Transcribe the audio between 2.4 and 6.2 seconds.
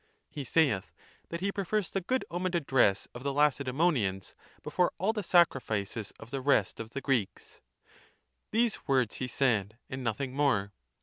address of the La cedeemonians before all the sacrifices